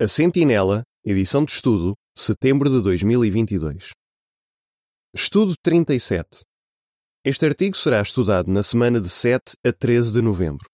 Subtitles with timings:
[0.00, 3.90] A Sentinela, edição de estudo, setembro de 2022.
[5.12, 6.44] Estudo 37.
[7.24, 10.68] Este artigo será estudado na semana de 7 a 13 de novembro.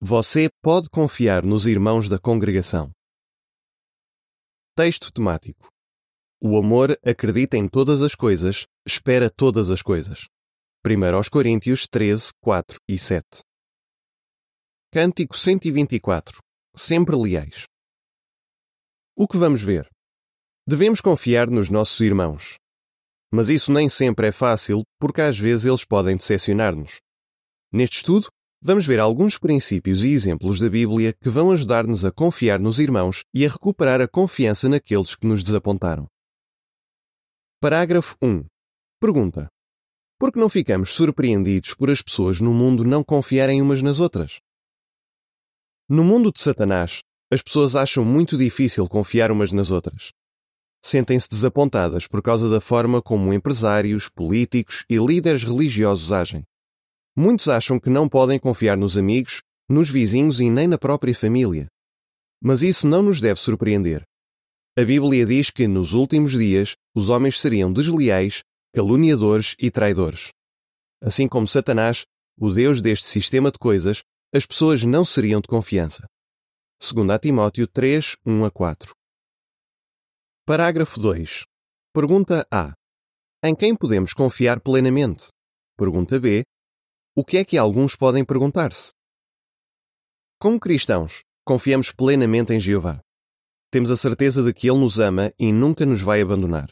[0.00, 2.90] Você pode confiar nos irmãos da congregação.
[4.74, 5.68] Texto temático.
[6.40, 10.26] O amor acredita em todas as coisas, espera todas as coisas.
[10.86, 13.42] 1 aos Coríntios 13, 4 e 7.
[14.90, 16.40] Cântico 124
[16.74, 17.64] sempre leais.
[19.16, 19.88] O que vamos ver?
[20.66, 22.56] Devemos confiar nos nossos irmãos.
[23.32, 27.00] Mas isso nem sempre é fácil, porque às vezes eles podem decepcionar-nos.
[27.72, 28.28] Neste estudo,
[28.60, 33.22] vamos ver alguns princípios e exemplos da Bíblia que vão ajudar-nos a confiar nos irmãos
[33.34, 36.06] e a recuperar a confiança naqueles que nos desapontaram.
[37.60, 38.44] Parágrafo 1.
[39.00, 39.48] Pergunta:
[40.18, 44.40] Por que não ficamos surpreendidos por as pessoas no mundo não confiarem umas nas outras?
[45.94, 50.10] No mundo de Satanás, as pessoas acham muito difícil confiar umas nas outras.
[50.82, 56.44] Sentem-se desapontadas por causa da forma como empresários, políticos e líderes religiosos agem.
[57.14, 61.66] Muitos acham que não podem confiar nos amigos, nos vizinhos e nem na própria família.
[62.42, 64.02] Mas isso não nos deve surpreender.
[64.78, 68.42] A Bíblia diz que nos últimos dias os homens seriam desleais,
[68.74, 70.30] caluniadores e traidores.
[71.02, 72.06] Assim como Satanás,
[72.40, 74.02] o Deus deste sistema de coisas,
[74.34, 76.06] as pessoas não seriam de confiança.
[76.80, 78.94] 2 Timóteo 3, 1 a 4.
[80.46, 81.44] Parágrafo 2.
[81.92, 82.72] Pergunta A.
[83.44, 85.28] Em quem podemos confiar plenamente?
[85.76, 86.44] Pergunta B.
[87.14, 88.90] O que é que alguns podem perguntar-se?
[90.40, 93.02] Como cristãos, confiamos plenamente em Jeová.
[93.70, 96.70] Temos a certeza de que Ele nos ama e nunca nos vai abandonar.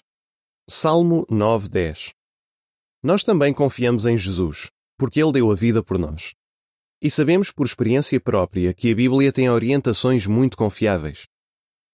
[0.67, 2.13] Salmo 9:10.
[3.03, 6.33] Nós também confiamos em Jesus, porque Ele deu a vida por nós.
[7.03, 11.25] E sabemos por experiência própria que a Bíblia tem orientações muito confiáveis.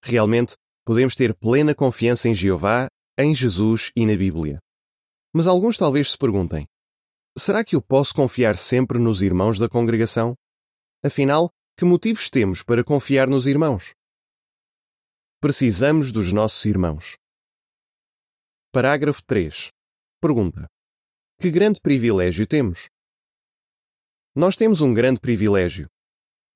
[0.03, 4.59] Realmente, podemos ter plena confiança em Jeová, em Jesus e na Bíblia.
[5.33, 6.67] Mas alguns talvez se perguntem:
[7.39, 10.35] será que eu posso confiar sempre nos irmãos da congregação?
[11.05, 13.93] Afinal, que motivos temos para confiar nos irmãos?
[15.41, 17.15] Precisamos dos nossos irmãos.
[18.73, 19.69] Parágrafo 3.
[20.21, 20.67] Pergunta:
[21.39, 22.89] Que grande privilégio temos?
[24.39, 25.89] Nós temos um grande privilégio.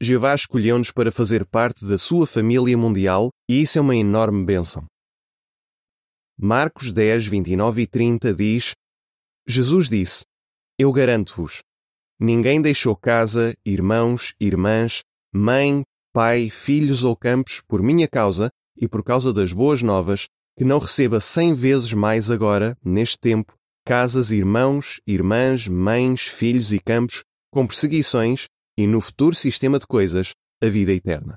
[0.03, 4.85] Jeová escolheu-nos para fazer parte da sua família mundial e isso é uma enorme bênção.
[6.39, 8.73] Marcos 10, 29 e 30 diz:
[9.49, 10.27] Jesus disse:
[10.79, 11.63] Eu garanto-vos,
[12.21, 15.01] ninguém deixou casa, irmãos, irmãs,
[15.33, 20.67] mãe, pai, filhos ou campos por minha causa e por causa das boas novas, que
[20.67, 23.55] não receba cem vezes mais agora, neste tempo,
[23.87, 28.47] casas, irmãos, irmãs, mães, filhos e campos com perseguições
[28.77, 31.37] e, no futuro sistema de coisas, a vida eterna.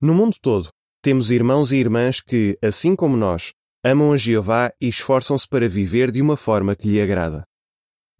[0.00, 0.68] No mundo todo,
[1.02, 3.52] temos irmãos e irmãs que, assim como nós,
[3.84, 7.44] amam a Jeová e esforçam-se para viver de uma forma que lhe agrada.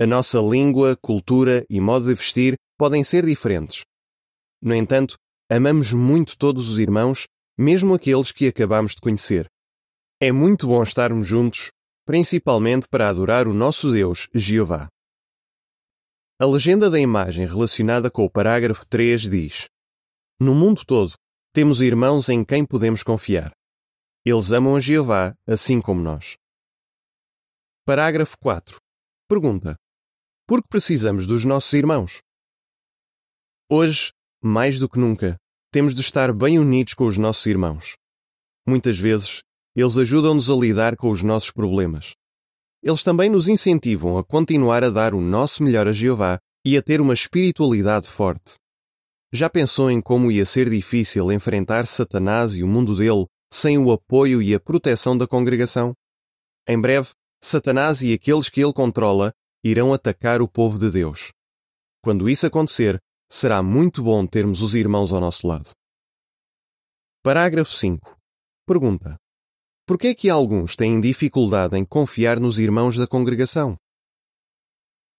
[0.00, 3.82] A nossa língua, cultura e modo de vestir podem ser diferentes.
[4.62, 5.16] No entanto,
[5.50, 7.26] amamos muito todos os irmãos,
[7.58, 9.46] mesmo aqueles que acabamos de conhecer.
[10.20, 11.70] É muito bom estarmos juntos,
[12.06, 14.88] principalmente para adorar o nosso Deus, Jeová.
[16.38, 19.70] A legenda da imagem relacionada com o parágrafo 3 diz:
[20.38, 21.14] No mundo todo,
[21.54, 23.52] temos irmãos em quem podemos confiar.
[24.22, 26.36] Eles amam a Jeová, assim como nós.
[27.86, 28.76] Parágrafo 4.
[29.26, 29.76] Pergunta:
[30.46, 32.20] Por que precisamos dos nossos irmãos?
[33.72, 34.12] Hoje,
[34.44, 35.38] mais do que nunca,
[35.72, 37.94] temos de estar bem unidos com os nossos irmãos.
[38.68, 39.40] Muitas vezes,
[39.74, 42.12] eles ajudam-nos a lidar com os nossos problemas.
[42.86, 46.82] Eles também nos incentivam a continuar a dar o nosso melhor a Jeová e a
[46.82, 48.54] ter uma espiritualidade forte.
[49.32, 53.90] Já pensou em como ia ser difícil enfrentar Satanás e o mundo dele sem o
[53.90, 55.94] apoio e a proteção da congregação?
[56.64, 57.10] Em breve,
[57.42, 59.32] Satanás e aqueles que ele controla
[59.64, 61.32] irão atacar o povo de Deus.
[62.04, 65.70] Quando isso acontecer, será muito bom termos os irmãos ao nosso lado.
[67.20, 68.16] Parágrafo 5.
[68.64, 69.16] Pergunta:
[69.86, 73.76] por que é que alguns têm dificuldade em confiar nos irmãos da congregação?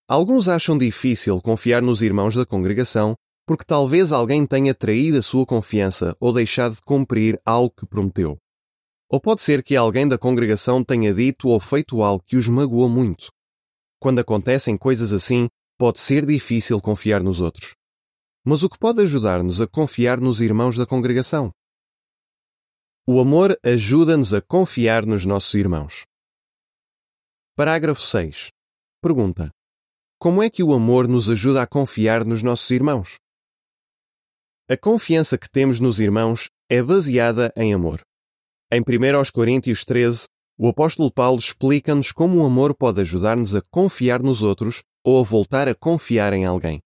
[0.10, 3.16] Alguns acham difícil confiar nos irmãos da congregação
[3.46, 8.38] porque talvez alguém tenha traído a sua confiança ou deixado de cumprir algo que prometeu.
[9.10, 12.90] Ou pode ser que alguém da congregação tenha dito ou feito algo que os magoou
[12.90, 13.32] muito.
[14.02, 15.48] Quando acontecem coisas assim,
[15.78, 17.74] pode ser difícil confiar nos outros.
[18.46, 21.54] Mas o que pode ajudar-nos a confiar nos irmãos da congregação?
[23.10, 26.04] O amor ajuda-nos a confiar nos nossos irmãos.
[27.56, 28.50] Parágrafo 6.
[29.02, 29.50] Pergunta:
[30.20, 33.16] Como é que o amor nos ajuda a confiar nos nossos irmãos?
[34.70, 38.02] A confiança que temos nos irmãos é baseada em amor.
[38.70, 38.84] Em 1
[39.34, 40.28] Coríntios 13,
[40.58, 45.24] o apóstolo Paulo explica-nos como o amor pode ajudar-nos a confiar nos outros ou a
[45.24, 46.82] voltar a confiar em alguém.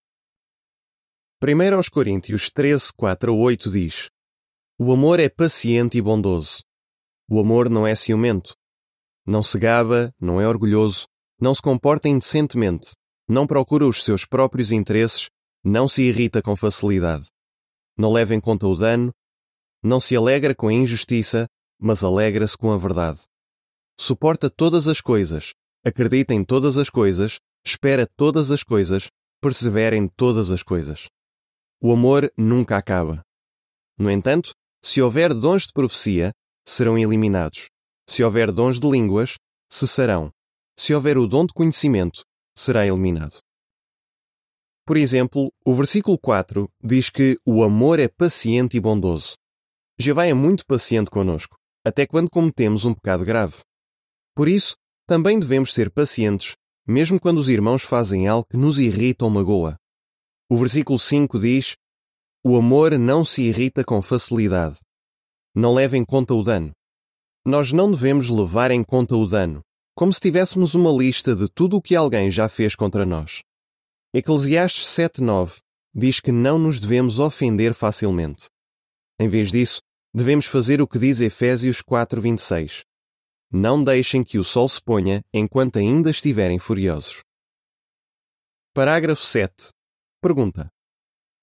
[1.44, 4.12] 1 Coríntios 13, 4 a 8 diz:
[4.84, 6.64] O amor é paciente e bondoso.
[7.30, 8.56] O amor não é ciumento.
[9.24, 11.06] Não se gaba, não é orgulhoso,
[11.40, 12.96] não se comporta indecentemente,
[13.30, 15.30] não procura os seus próprios interesses,
[15.64, 17.28] não se irrita com facilidade.
[17.96, 19.14] Não leva em conta o dano,
[19.84, 21.46] não se alegra com a injustiça,
[21.80, 23.22] mas alegra-se com a verdade.
[24.00, 25.52] Suporta todas as coisas,
[25.86, 31.06] acredita em todas as coisas, espera todas as coisas, persevera em todas as coisas.
[31.80, 33.22] O amor nunca acaba.
[33.96, 36.32] No entanto, se houver dons de profecia,
[36.66, 37.70] serão eliminados.
[38.08, 39.36] Se houver dons de línguas,
[39.70, 40.32] cessarão.
[40.78, 42.24] Se houver o dom de conhecimento,
[42.56, 43.40] será eliminado.
[44.86, 49.36] Por exemplo, o versículo 4 diz que o amor é paciente e bondoso.
[49.98, 51.56] Jeová é muito paciente conosco,
[51.86, 53.58] até quando cometemos um pecado grave.
[54.36, 54.76] Por isso,
[55.08, 56.56] também devemos ser pacientes,
[56.88, 59.78] mesmo quando os irmãos fazem algo que nos irrita ou magoa.
[60.50, 61.76] O versículo 5 diz:
[62.44, 64.80] O amor não se irrita com facilidade.
[65.54, 66.72] Não leva em conta o dano.
[67.46, 69.62] Nós não devemos levar em conta o dano,
[69.94, 73.44] como se tivéssemos uma lista de tudo o que alguém já fez contra nós.
[74.12, 75.62] Eclesiastes 7:9
[75.94, 78.50] diz que não nos devemos ofender facilmente.
[79.20, 79.80] Em vez disso,
[80.12, 82.84] devemos fazer o que diz Efésios 4:26.
[83.52, 87.22] Não deixem que o sol se ponha enquanto ainda estiverem furiosos.
[88.74, 89.70] Parágrafo 7.
[90.20, 90.72] Pergunta: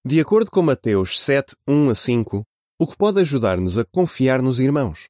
[0.09, 2.43] De acordo com Mateus 7, 1 a 5,
[2.79, 5.07] o que pode ajudar-nos a confiar nos irmãos?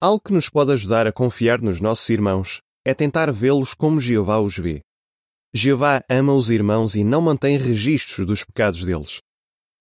[0.00, 4.38] Algo que nos pode ajudar a confiar nos nossos irmãos é tentar vê-los como Jeová
[4.38, 4.82] os vê.
[5.52, 9.20] Jeová ama os irmãos e não mantém registros dos pecados deles.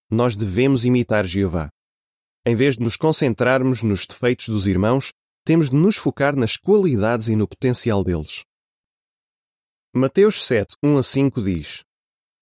[0.09, 1.69] Nós devemos imitar Jeová.
[2.47, 5.11] Em vez de nos concentrarmos nos defeitos dos irmãos,
[5.45, 8.41] temos de nos focar nas qualidades e no potencial deles.
[9.93, 11.83] Mateus 7, 1 a 5 diz: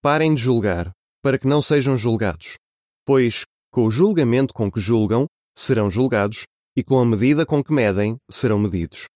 [0.02, 0.96] Parem de julgar,
[1.28, 2.58] para que não sejam julgados.
[3.06, 5.28] Pois, com o julgamento com que julgam,
[5.58, 9.10] serão julgados, e com a medida com que medem, serão medidos.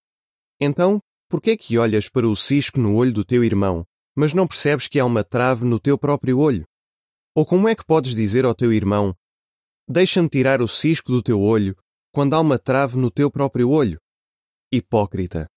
[0.60, 1.00] Então,
[1.30, 4.46] por que é que olhas para o cisco no olho do teu irmão, mas não
[4.46, 6.66] percebes que há uma trave no teu próprio olho?
[7.34, 9.16] Ou como é que podes dizer ao teu irmão:
[9.88, 11.78] Deixa-me tirar o cisco do teu olho,
[12.12, 13.98] quando há uma trave no teu próprio olho?
[14.70, 15.48] Hipócrita!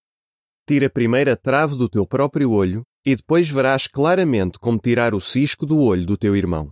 [0.69, 5.21] Tira primeiro a trave do teu próprio olho e depois verás claramente como tirar o
[5.21, 6.71] cisco do olho do teu irmão.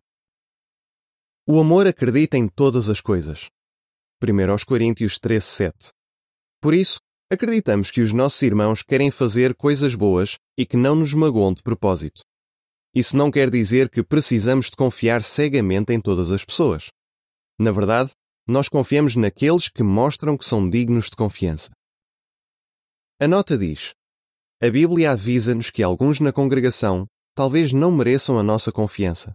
[1.46, 3.50] O amor acredita em todas as coisas.
[4.22, 5.90] 1 Coríntios 13, 7.
[6.60, 7.00] Por isso,
[7.30, 11.62] acreditamos que os nossos irmãos querem fazer coisas boas e que não nos magoam de
[11.62, 12.22] propósito.
[12.94, 16.90] Isso não quer dizer que precisamos de confiar cegamente em todas as pessoas.
[17.58, 18.12] Na verdade,
[18.46, 21.70] nós confiamos naqueles que mostram que são dignos de confiança.
[23.20, 23.92] A nota diz:
[24.64, 29.32] a Bíblia avisa-nos que alguns na congregação talvez não mereçam a nossa confiança.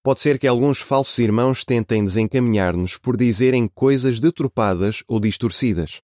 [0.00, 6.00] Pode ser que alguns falsos irmãos tentem desencaminhar-nos por dizerem coisas deturpadas ou distorcidas.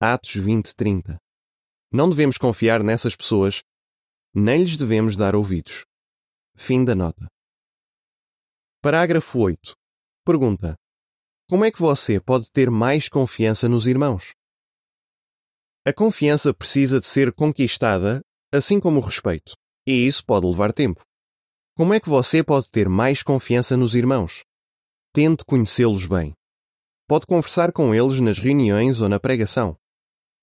[0.00, 1.18] Atos 20:30.
[1.92, 3.62] Não devemos confiar nessas pessoas,
[4.34, 5.84] nem lhes devemos dar ouvidos.
[6.56, 7.26] Fim da nota.
[8.80, 9.74] Parágrafo 8.
[10.24, 10.74] Pergunta:
[11.50, 14.32] Como é que você pode ter mais confiança nos irmãos?
[15.86, 19.54] A confiança precisa de ser conquistada, assim como o respeito,
[19.86, 21.02] e isso pode levar tempo.
[21.76, 24.44] Como é que você pode ter mais confiança nos irmãos?
[25.12, 26.32] Tente conhecê-los bem.
[27.06, 29.76] Pode conversar com eles nas reuniões ou na pregação.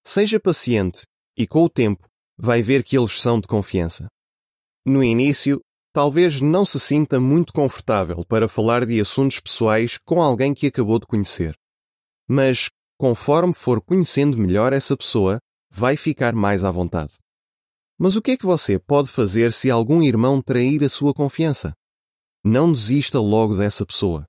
[0.06, 2.08] Seja paciente e, com o tempo,
[2.38, 4.08] vai ver que eles são de confiança.
[4.86, 5.60] No início,
[5.92, 11.00] talvez não se sinta muito confortável para falar de assuntos pessoais com alguém que acabou
[11.00, 11.56] de conhecer.
[12.30, 12.70] Mas,
[13.02, 15.40] conforme for conhecendo melhor essa pessoa,
[15.72, 17.14] vai ficar mais à vontade.
[17.98, 21.74] Mas o que é que você pode fazer se algum irmão trair a sua confiança?
[22.46, 24.24] Não desista logo dessa pessoa.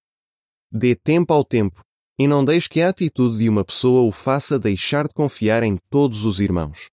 [0.73, 1.83] Dê tempo ao tempo
[2.19, 5.77] e não deixe que a atitude de uma pessoa o faça deixar de confiar em
[5.91, 6.87] todos os irmãos.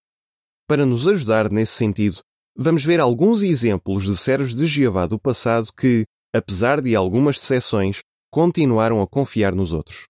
[0.67, 2.19] Para nos ajudar nesse sentido,
[2.57, 6.03] vamos ver alguns exemplos de servos de Jeová do passado que,
[6.35, 10.08] apesar de algumas decepções, continuaram a confiar nos outros.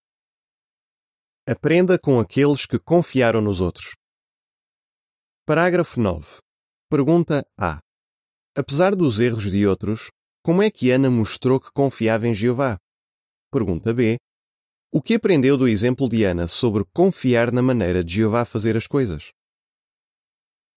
[1.52, 3.96] Aprenda com aqueles que confiaram nos outros.
[5.48, 6.38] Parágrafo 9.
[6.88, 7.80] Pergunta A.
[8.56, 10.12] Apesar dos erros de outros,
[10.44, 12.78] como é que Ana mostrou que confiava em Jeová?
[13.52, 14.20] Pergunta B.
[14.94, 18.86] O que aprendeu do exemplo de Ana sobre confiar na maneira de Jeová fazer as
[18.86, 19.30] coisas?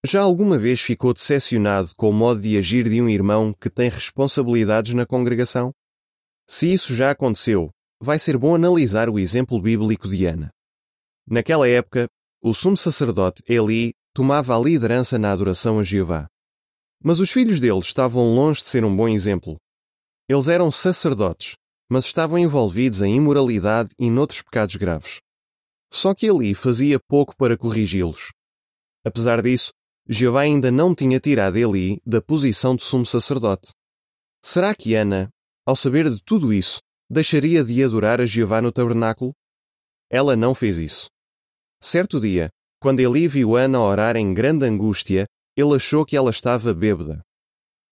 [0.07, 3.91] Já alguma vez ficou decepcionado com o modo de agir de um irmão que tem
[3.91, 5.71] responsabilidades na congregação?
[6.49, 7.69] Se isso já aconteceu,
[8.00, 10.50] vai ser bom analisar o exemplo bíblico de Ana.
[11.33, 12.11] Naquela época,
[12.43, 16.29] o sumo sacerdote Eli tomava a liderança na adoração a Jeová.
[17.03, 19.57] Mas os filhos dele estavam longe de ser um bom exemplo.
[20.29, 21.55] Eles eram sacerdotes,
[21.91, 25.21] mas estavam envolvidos em imoralidade e noutros pecados graves.
[25.91, 28.29] Só que Eli fazia pouco para corrigi-los.
[29.03, 29.73] Apesar disso,
[30.07, 33.73] Jeová ainda não tinha tirado Eli da posição de sumo sacerdote.
[34.45, 35.31] Será que Ana,
[35.65, 36.79] ao saber de tudo isso,
[37.11, 39.33] deixaria de adorar a Jeová no tabernáculo?
[40.11, 41.12] Ela não fez isso.
[41.83, 42.49] Certo dia,
[42.81, 47.21] quando Eli viu Ana orar em grande angústia, ele achou que ela estava bêbada.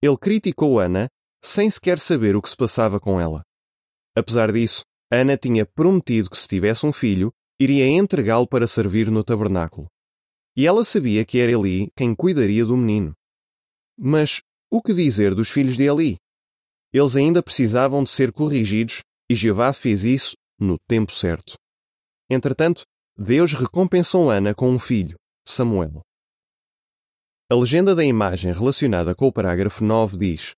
[0.00, 1.09] Ele criticou Ana
[1.42, 3.42] sem sequer saber o que se passava com ela.
[4.16, 9.25] Apesar disso, Ana tinha prometido que se tivesse um filho, iria entregá-lo para servir no
[9.25, 9.88] tabernáculo.
[10.56, 13.12] E ela sabia que era Eli quem cuidaria do menino.
[13.99, 16.16] Mas o que dizer dos filhos de Eli?
[16.92, 21.54] Eles ainda precisavam de ser corrigidos e Jeová fez isso no tempo certo.
[22.28, 22.85] Entretanto,
[23.22, 25.14] Deus recompensou Ana com um filho,
[25.46, 26.00] Samuel.
[27.52, 30.54] A legenda da imagem relacionada com o parágrafo 9 diz: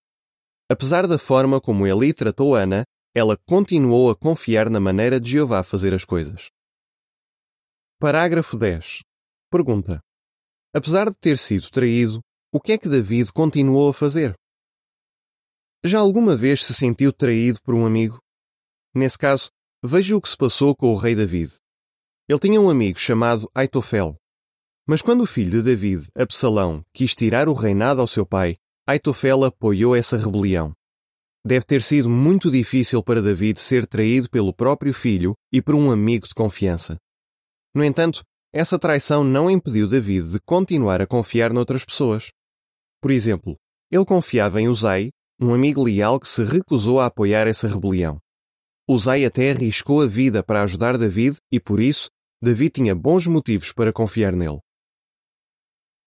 [0.71, 2.85] Apesar da forma como Eli tratou Ana,
[3.17, 6.51] ela continuou a confiar na maneira de Jeová fazer as coisas.
[7.99, 9.01] Parágrafo 10.
[9.51, 10.01] Pergunta:
[10.73, 12.21] Apesar de ter sido traído,
[12.55, 14.35] o que é que David continuou a fazer?
[15.85, 18.21] Já alguma vez se sentiu traído por um amigo?
[18.95, 19.51] Nesse caso,
[19.85, 21.61] veja o que se passou com o rei David.
[22.33, 24.17] Ele tinha um amigo chamado Aitofel.
[24.89, 29.45] Mas quando o filho de David, Absalão, quis tirar o reinado ao seu pai, Aitofel
[29.45, 30.73] apoiou essa rebelião.
[31.47, 35.91] Deve ter sido muito difícil para David ser traído pelo próprio filho e por um
[35.91, 36.97] amigo de confiança.
[37.75, 42.31] No entanto, essa traição não impediu David de continuar a confiar noutras pessoas.
[43.03, 43.57] Por exemplo,
[43.91, 48.19] ele confiava em Uzai, um amigo leal que se recusou a apoiar essa rebelião.
[48.89, 52.09] Uzai até arriscou a vida para ajudar David e, por isso,
[52.45, 54.59] David tinha bons motivos para confiar nele.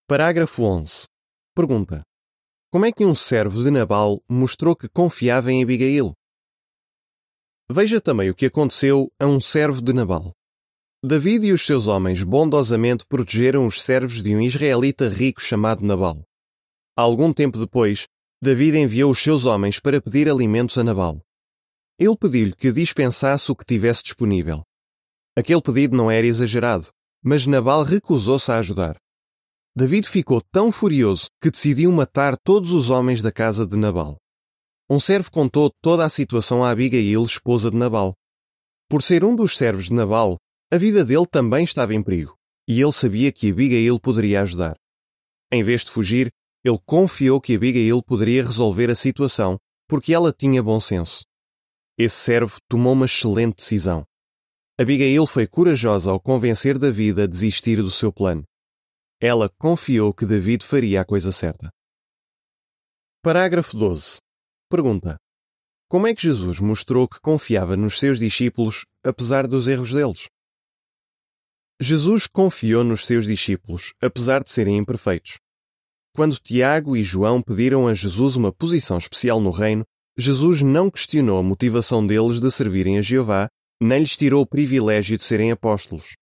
[0.06, 1.06] Parágrafo 11.
[1.56, 2.04] Pergunta:
[2.70, 6.14] Como é que um servo de Nabal mostrou que confiava em Abigail?
[7.72, 10.34] Veja também o que aconteceu a um servo de Nabal.
[11.02, 16.22] David e os seus homens bondosamente protegeram os servos de um israelita rico chamado Nabal.
[16.98, 18.08] Algum tempo depois,
[18.44, 21.22] David enviou os seus homens para pedir alimentos a Nabal.
[21.98, 24.66] Ele pediu-lhe que dispensasse o que tivesse disponível.
[25.38, 26.90] Aquele pedido não era exagerado,
[27.24, 28.98] mas Nabal recusou-se a ajudar.
[29.76, 34.18] David ficou tão furioso que decidiu matar todos os homens da casa de Nabal.
[34.90, 38.14] Um servo contou toda a situação a Abigail, esposa de Nabal.
[38.88, 40.38] Por ser um dos servos de Nabal,
[40.72, 42.38] a vida dele também estava em perigo,
[42.68, 44.78] e ele sabia que Abigail poderia ajudar.
[45.52, 46.32] Em vez de fugir,
[46.64, 51.26] ele confiou que Abigail poderia resolver a situação, porque ela tinha bom senso.
[51.98, 54.06] Esse servo tomou uma excelente decisão.
[54.78, 58.44] Abigail foi corajosa ao convencer David a desistir do seu plano.
[59.22, 61.70] Ela confiou que David faria a coisa certa.
[63.24, 64.18] Parágrafo 12.
[64.70, 65.16] Pergunta:
[65.88, 70.28] Como é que Jesus mostrou que confiava nos seus discípulos apesar dos erros deles?
[71.80, 75.38] Jesus confiou nos seus discípulos, apesar de serem imperfeitos.
[76.14, 79.86] Quando Tiago e João pediram a Jesus uma posição especial no reino,
[80.18, 83.50] Jesus não questionou a motivação deles de servirem a Jeová,
[83.82, 86.16] nem lhes tirou o privilégio de serem apóstolos.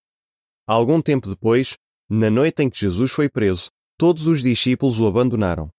[0.67, 1.77] Algum tempo depois,
[2.09, 5.69] na noite em que Jesus foi preso, todos os discípulos o abandonaram.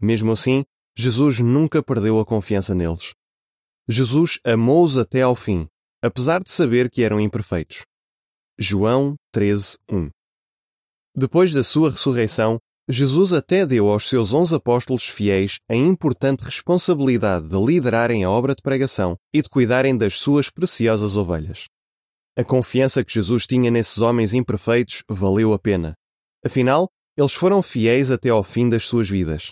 [0.00, 0.64] Mesmo assim,
[0.96, 3.12] Jesus nunca perdeu a confiança neles.
[3.88, 5.66] Jesus amou-os até ao fim,
[6.02, 7.84] apesar de saber que eram imperfeitos.
[8.58, 10.10] João 13, 1
[11.16, 12.58] Depois da sua ressurreição,
[12.90, 18.54] Jesus até deu aos seus onze apóstolos fiéis a importante responsabilidade de liderarem a obra
[18.54, 21.66] de pregação e de cuidarem das suas preciosas ovelhas.
[22.36, 25.94] A confiança que Jesus tinha nesses homens imperfeitos valeu a pena.
[26.44, 29.50] Afinal, eles foram fiéis até ao fim das suas vidas.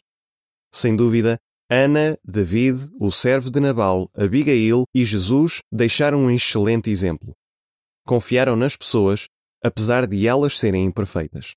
[0.72, 1.38] Sem dúvida,
[1.70, 7.34] Ana, David, o servo de Nabal, Abigail e Jesus deixaram um excelente exemplo
[8.08, 9.28] confiaram nas pessoas,
[9.62, 11.52] apesar de elas serem imperfeitas.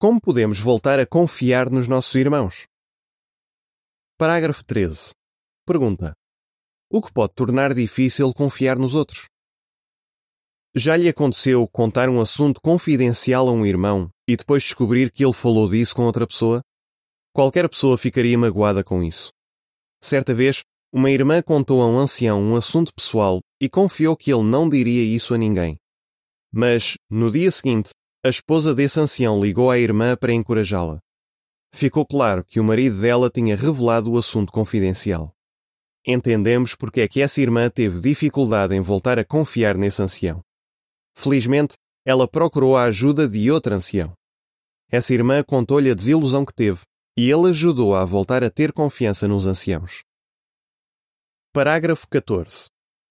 [0.00, 2.68] Como podemos voltar a confiar nos nossos irmãos?
[4.16, 5.10] Parágrafo 13.
[5.66, 6.14] Pergunta:
[6.88, 9.24] O que pode tornar difícil confiar nos outros?
[10.72, 15.32] Já lhe aconteceu contar um assunto confidencial a um irmão e depois descobrir que ele
[15.32, 16.62] falou disso com outra pessoa?
[17.34, 19.32] Qualquer pessoa ficaria magoada com isso.
[20.00, 20.62] Certa vez,
[20.92, 25.02] uma irmã contou a um ancião um assunto pessoal e confiou que ele não diria
[25.02, 25.76] isso a ninguém.
[26.52, 27.90] Mas, no dia seguinte,
[28.24, 30.98] a esposa desse ancião ligou à irmã para encorajá-la.
[31.72, 35.32] Ficou claro que o marido dela tinha revelado o assunto confidencial.
[36.06, 40.42] entendemos porque é que essa irmã teve dificuldade em voltar a confiar nesse ancião.
[41.14, 44.14] Felizmente, ela procurou a ajuda de outro ancião.
[44.90, 46.80] Essa irmã contou-lhe a desilusão que teve
[47.16, 50.02] e ele ajudou-a a voltar a ter confiança nos anciãos.
[51.52, 52.68] Parágrafo 14.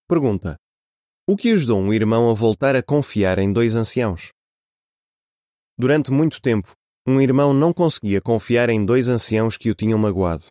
[0.07, 0.57] Pergunta:
[1.27, 4.31] O que ajudou um irmão a voltar a confiar em dois anciãos?
[5.77, 6.73] Durante muito tempo,
[7.05, 10.45] um irmão não conseguia confiar em dois anciãos que o tinham magoado.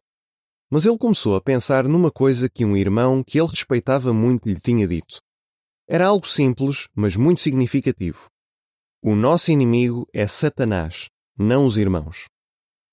[0.71, 4.61] Mas ele começou a pensar numa coisa que um irmão que ele respeitava muito lhe
[4.61, 5.21] tinha dito.
[5.88, 8.26] Era algo simples, mas muito significativo.
[9.02, 12.25] O nosso inimigo é Satanás, não os irmãos.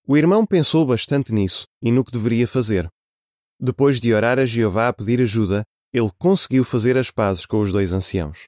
[0.05, 2.87] O irmão pensou bastante nisso e no que deveria fazer.
[3.59, 5.63] Depois de orar a Jeová a pedir ajuda,
[5.93, 8.47] ele conseguiu fazer as pazes com os dois anciãos.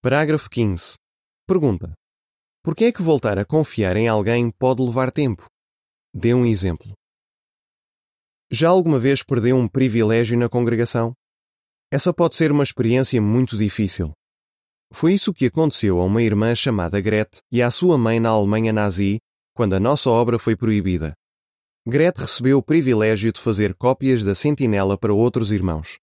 [0.00, 0.96] Parágrafo 15.
[1.46, 1.92] Pergunta:
[2.66, 5.48] Por que é que voltar a confiar em alguém pode levar tempo?
[6.12, 6.94] Dê um exemplo.
[8.50, 11.14] Já alguma vez perdeu um privilégio na congregação?
[11.92, 14.10] Essa pode ser uma experiência muito difícil.
[14.92, 18.72] Foi isso que aconteceu a uma irmã chamada Gret e à sua mãe na Alemanha
[18.72, 19.20] nazi,
[19.54, 21.14] quando a nossa obra foi proibida.
[21.86, 26.00] Gret recebeu o privilégio de fazer cópias da Sentinela para outros irmãos.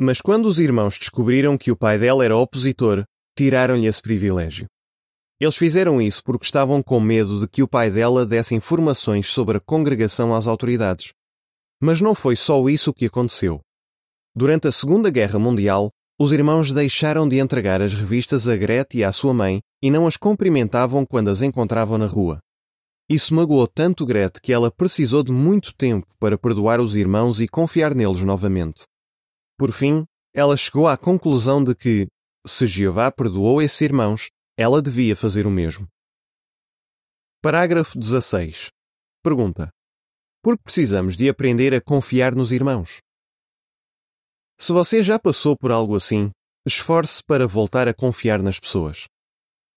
[0.00, 3.02] Mas quando os irmãos descobriram que o pai dela era opositor,
[3.36, 4.68] tiraram-lhe esse privilégio.
[5.40, 9.58] Eles fizeram isso porque estavam com medo de que o pai dela desse informações sobre
[9.58, 11.12] a congregação às autoridades.
[11.80, 13.60] Mas não foi só isso que aconteceu.
[14.34, 19.04] Durante a Segunda Guerra Mundial, os irmãos deixaram de entregar as revistas a Gret e
[19.04, 22.40] à sua mãe e não as cumprimentavam quando as encontravam na rua.
[23.08, 27.46] Isso magoou tanto Gret que ela precisou de muito tempo para perdoar os irmãos e
[27.46, 28.82] confiar neles novamente.
[29.56, 30.04] Por fim,
[30.34, 32.08] ela chegou à conclusão de que,
[32.44, 34.28] se Jeová perdoou esses irmãos,
[34.58, 35.86] ela devia fazer o mesmo.
[37.40, 38.68] Parágrafo 16.
[39.22, 39.70] Pergunta:
[40.42, 42.98] porque precisamos de aprender a confiar nos irmãos.
[44.58, 46.30] Se você já passou por algo assim,
[46.66, 49.06] esforce para voltar a confiar nas pessoas.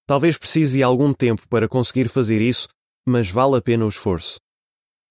[0.07, 2.67] Talvez precise algum tempo para conseguir fazer isso,
[3.05, 4.39] mas vale a pena o esforço.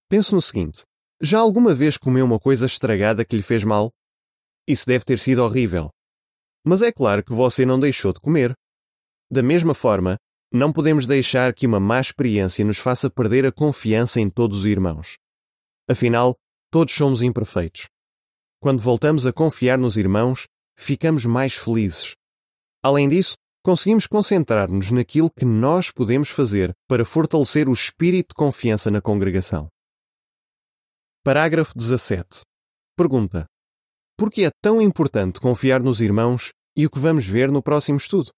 [0.09, 0.83] Pense no seguinte:
[1.21, 3.89] já alguma vez comeu uma coisa estragada que lhe fez mal?
[4.67, 5.89] Isso deve ter sido horrível.
[6.65, 8.53] Mas é claro que você não deixou de comer.
[9.31, 10.17] Da mesma forma,
[10.53, 14.65] não podemos deixar que uma má experiência nos faça perder a confiança em todos os
[14.65, 15.15] irmãos.
[15.89, 16.35] Afinal,
[16.69, 17.87] todos somos imperfeitos.
[18.59, 22.13] Quando voltamos a confiar nos irmãos, ficamos mais felizes.
[22.83, 28.91] Além disso, conseguimos concentrar-nos naquilo que nós podemos fazer para fortalecer o espírito de confiança
[28.91, 29.69] na congregação.
[31.23, 32.41] Parágrafo 17.
[32.97, 33.45] Pergunta:
[34.17, 37.97] Por que é tão importante confiar nos irmãos e o que vamos ver no próximo
[37.97, 38.31] estudo?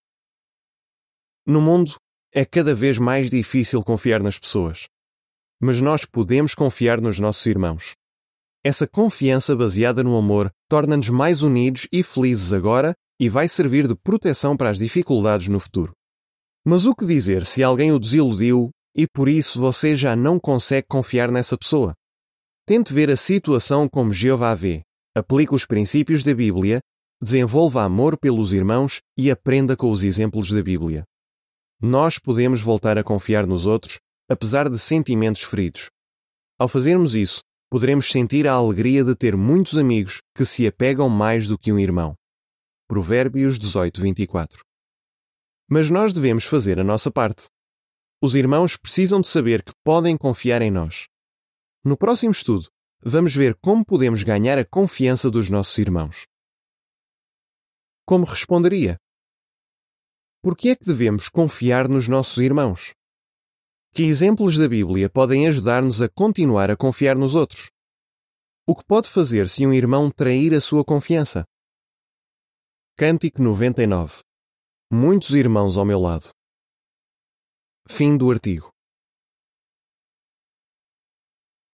[1.45, 1.95] No mundo,
[2.33, 4.87] é cada vez mais difícil confiar nas pessoas
[5.63, 7.93] mas nós podemos confiar nos nossos irmãos.
[8.65, 13.95] Essa confiança baseada no amor torna-nos mais unidos e felizes agora e vai servir de
[13.95, 15.93] proteção para as dificuldades no futuro.
[16.65, 20.85] Mas o que dizer se alguém o desiludiu e por isso você já não consegue
[20.89, 21.93] confiar nessa pessoa?
[22.67, 24.81] Tente ver a situação como Jeová vê,
[25.15, 26.81] aplique os princípios da Bíblia,
[27.21, 31.05] desenvolva amor pelos irmãos e aprenda com os exemplos da Bíblia.
[31.85, 35.89] Nós podemos voltar a confiar nos outros apesar de sentimentos feridos.
[36.57, 41.45] Ao fazermos isso, poderemos sentir a alegria de ter muitos amigos que se apegam mais
[41.45, 42.15] do que um irmão.
[42.87, 44.63] Provérbios 18, 24.
[45.69, 47.47] Mas nós devemos fazer a nossa parte.
[48.21, 51.07] Os irmãos precisam de saber que podem confiar em nós.
[51.83, 52.69] No próximo estudo,
[53.01, 56.23] vamos ver como podemos ganhar a confiança dos nossos irmãos.
[58.05, 58.97] Como responderia?
[60.43, 62.93] Por que é que devemos confiar nos nossos irmãos?
[63.93, 67.71] Que exemplos da Bíblia podem ajudar-nos a continuar a confiar nos outros?
[68.67, 71.45] O que pode fazer se um irmão trair a sua confiança?
[72.97, 74.19] Cântico 99
[74.91, 76.33] Muitos irmãos ao meu lado.
[77.87, 78.72] Fim do artigo.